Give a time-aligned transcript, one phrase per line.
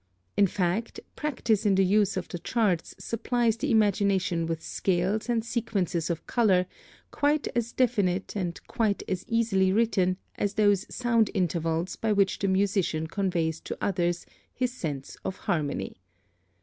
[0.35, 5.45] In fact, practice in the use of the charts supplies the imagination with scales and
[5.45, 6.65] sequences of color
[7.11, 12.47] quite as definite and quite as easily written as those sound intervals by which the
[12.47, 14.25] musician conveys to others
[14.55, 15.97] his sense of harmony.